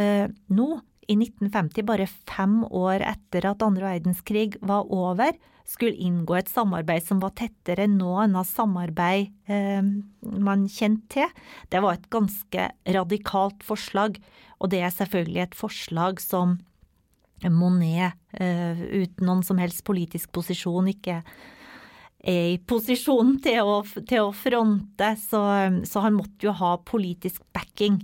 [0.00, 0.68] eh, nå
[1.10, 5.34] i 1950, bare fem år etter at andre verdenskrig var over,
[5.68, 9.82] skulle inngå et samarbeid som var tettere enn av samarbeid eh,
[10.20, 11.46] man kjente til.
[11.70, 14.18] Det var et ganske radikalt forslag,
[14.58, 16.58] og det er selvfølgelig et forslag som
[17.50, 21.22] Monet, eh, uten noen som helst politisk posisjon, ikke
[22.22, 25.42] er i posisjon til å, til å fronte, så,
[25.88, 27.98] så han måtte jo ha politisk backing.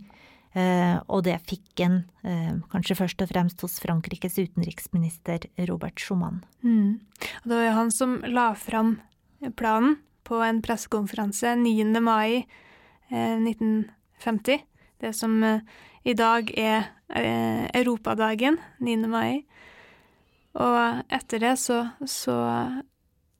[0.56, 6.40] Eh, og det fikk en eh, kanskje først og fremst hos Frankrikes utenriksminister Robert Schumann.
[6.64, 7.00] Mm.
[7.44, 8.96] Det var jo han som la fram
[9.60, 11.84] planen på en pressekonferanse 9.
[12.04, 12.46] mai
[13.10, 14.56] 1950.
[14.56, 14.64] Eh,
[14.98, 15.36] det som
[16.02, 16.88] i dag er
[17.78, 18.96] Europadagen, 9.
[19.08, 19.44] mai.
[20.58, 22.34] Og etter det så, så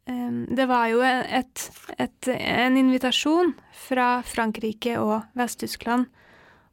[0.06, 1.64] Det var jo et,
[1.98, 6.06] et, en invitasjon fra Frankrike og Vest-Tyskland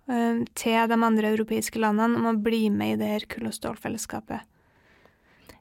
[0.06, 4.46] til de andre europeiske landene om å bli med i det her kull- og stålfellesskapet.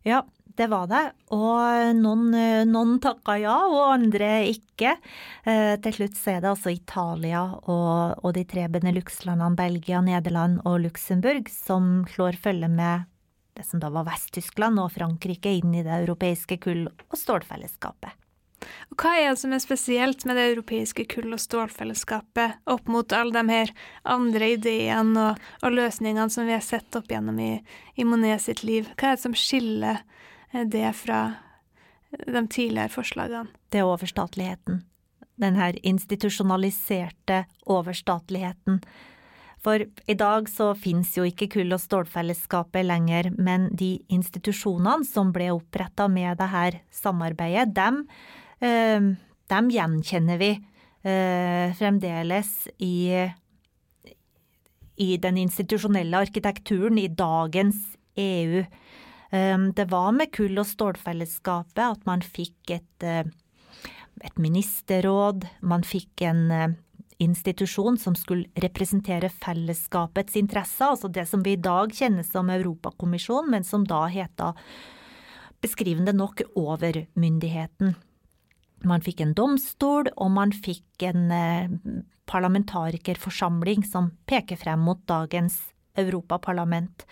[0.05, 0.21] Ja,
[0.57, 1.03] det var det.
[1.35, 4.97] Og noen, eh, noen takka ja, og andre ikke.
[5.45, 10.61] Eh, til slutt så er det altså Italia og, og de tre Benelux-landene Belgia, Nederland
[10.65, 13.09] og Luxembourg som slår følge med
[13.55, 18.15] det som da var Vest-Tyskland og Frankrike inn i det europeiske kull- og stålfellesskapet.
[18.93, 23.13] Og hva er det som er spesielt med det europeiske kull- og stålfellesskapet opp mot
[23.17, 23.73] alle de her
[24.17, 27.53] andre ideene og, og løsningene som vi har sett opp gjennom i,
[27.95, 28.91] i, Monet sitt liv?
[28.95, 30.03] Hva er det som skiller
[30.53, 31.23] eh, det fra
[32.25, 33.51] de tidligere forslagene?
[33.71, 34.85] Det er overstatligheten.
[35.41, 38.79] Den her institusjonaliserte overstatligheten.
[39.65, 45.33] For i dag så finnes jo ikke kull- og stålfellesskapet lenger, men de institusjonene som
[45.33, 48.05] ble oppretta med det her samarbeidet, dem
[48.61, 50.51] dem gjenkjenner vi
[51.05, 53.11] eh, fremdeles i,
[54.97, 57.83] i den institusjonelle arkitekturen i dagens
[58.17, 58.65] EU.
[59.35, 63.25] Ehm, det var med kull- og stålfellesskapet at man fikk et, eh,
[64.23, 66.69] et ministerråd, man fikk en eh,
[67.19, 73.51] institusjon som skulle representere fellesskapets interesser, altså det som vi i dag kjenner som Europakommisjonen,
[73.51, 74.55] men som da heta
[75.63, 77.95] beskrivende nok overmyndigheten.
[78.89, 81.71] Man fikk en domstol, og man fikk en eh,
[82.31, 85.61] parlamentarikerforsamling som peker frem mot dagens
[86.01, 87.05] Europaparlament.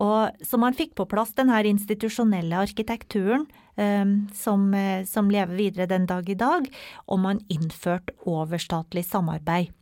[0.00, 3.46] Og, så man fikk på plass den her institusjonelle arkitekturen
[3.76, 4.06] eh,
[4.36, 6.68] som, eh, som, lever videre den dag i dag,
[7.06, 9.74] og man innførte overstatlig samarbeid.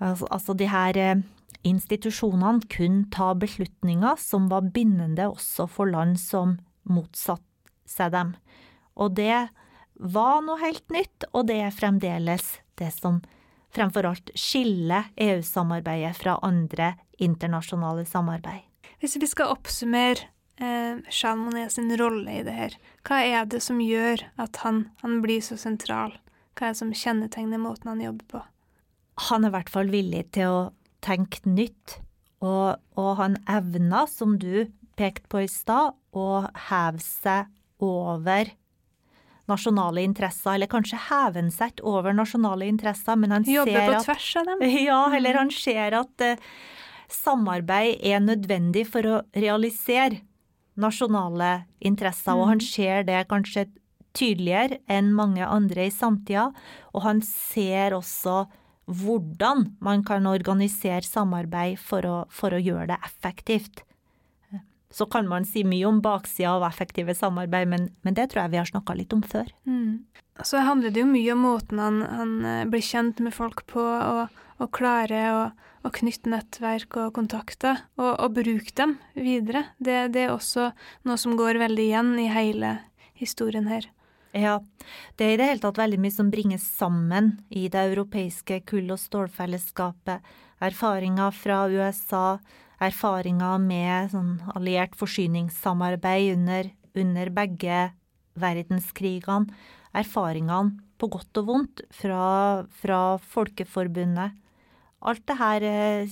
[0.00, 0.96] Altså, altså de her
[1.66, 6.56] institusjonene kunne ta beslutninger som var bindende også for land som
[6.88, 7.44] motsatte
[7.90, 8.32] seg dem.
[8.96, 9.50] Og det
[10.00, 13.20] var noe helt nytt, og det er fremdeles det som
[13.74, 18.64] fremfor alt skiller EU-samarbeidet fra andre internasjonale samarbeid.
[19.00, 20.26] Hvis vi skal oppsummere
[20.60, 22.76] eh, Jean Monnet sin rolle i det her,
[23.06, 26.16] hva er det som gjør at han, han blir så sentral?
[26.56, 28.42] Hva er det som kjennetegner måten han jobber på?
[29.30, 30.60] Han er i hvert fall villig til å
[31.04, 32.00] tenke nytt,
[32.44, 34.66] og, og han evner, som du
[35.00, 36.28] pekte på i stad, å
[36.68, 37.48] heve seg
[37.84, 38.50] over
[39.50, 44.08] nasjonale interesser, eller kanskje heve seg over nasjonale interesser, men han Jobber ser på at
[44.08, 44.66] tvers av dem?
[44.88, 46.48] Ja, eller han ser at uh,
[47.10, 50.22] samarbeid er nødvendig for å realisere
[50.80, 53.66] nasjonale interesser, og han ser det kanskje
[54.16, 56.48] tydeligere enn mange andre i samtida,
[56.94, 58.44] og han ser også
[58.90, 63.84] hvordan man kan organisere samarbeid for å, for å gjøre det effektivt.
[64.90, 68.54] Så kan man si mye om baksida av effektive samarbeid, men, men, det tror jeg
[68.54, 69.50] vi har snakka litt om før.
[69.66, 70.02] Mm.
[70.42, 73.82] Så handler det jo mye om måten han, han eh, blir kjent med folk på,
[73.82, 75.44] og, og klarer å,
[75.84, 79.68] å, knytte nettverk og kontakter, og, og bruke dem videre.
[79.78, 80.70] Det, det, er også
[81.06, 82.78] noe som går veldig igjen i hele
[83.20, 83.86] historien her.
[84.32, 84.60] Ja,
[85.18, 88.92] det er i det hele tatt veldig mye som bringes sammen i det europeiske kull-
[88.94, 90.22] og stålfellesskapet.
[90.62, 92.38] Erfaringer fra USA,
[92.80, 97.80] erfaringer med sånn alliert forsyningssamarbeid under, under begge
[98.40, 99.50] verdenskrigene.
[99.96, 103.02] Erfaringene på godt og vondt fra, fra
[103.32, 104.36] Folkeforbundet.
[105.00, 105.64] Alt det her,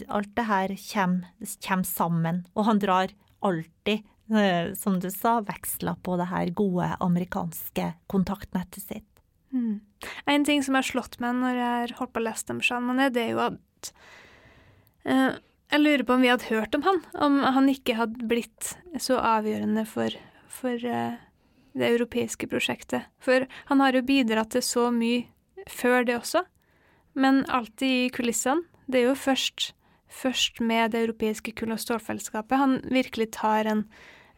[0.08, 3.12] alt det her kommer, kommer sammen, og han drar
[3.44, 9.22] alltid Eh, som du sa, veksler på det her gode amerikanske kontaktnettet sitt.
[9.52, 9.80] Mm.
[10.28, 13.00] En ting som har slått meg når jeg har holdt på å lese dem sammen,
[13.14, 13.92] det er jo at
[15.08, 15.38] uh,
[15.68, 19.18] Jeg lurer på om vi hadde hørt om han, om han ikke hadde blitt så
[19.20, 20.14] avgjørende for,
[20.48, 21.18] for uh,
[21.76, 23.08] det europeiske prosjektet.
[23.20, 25.26] For han har jo bidratt til så mye
[25.68, 26.44] før det også,
[27.18, 28.64] men alltid i kulissene.
[28.88, 29.74] Det er jo først,
[30.08, 33.84] først med det europeiske kull- og stålfellesskapet han virkelig tar en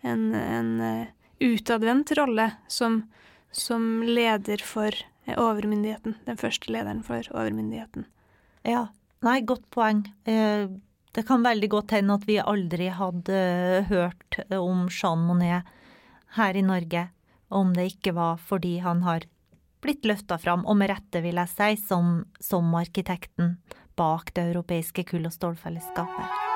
[0.00, 1.06] en, en uh,
[1.40, 3.02] utadvendt rolle som,
[3.50, 4.94] som, leder for
[5.28, 6.16] uh, overmyndigheten.
[6.26, 8.06] Den første lederen for overmyndigheten.
[8.66, 8.88] Ja.
[9.24, 10.06] Nei, godt poeng.
[10.28, 10.80] Uh,
[11.16, 13.40] det kan veldig godt hende at vi aldri hadde
[13.90, 15.68] hørt om Jean Monnet
[16.36, 17.08] her i Norge
[17.50, 19.26] om det ikke var fordi han har
[19.82, 23.56] blitt løfta fram, og med rette, vil jeg si, som, som arkitekten
[23.98, 26.49] bak det europeiske kull- og stålfellesskapet.